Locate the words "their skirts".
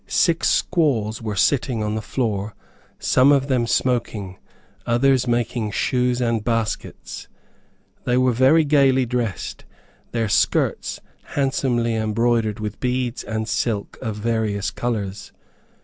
10.11-11.01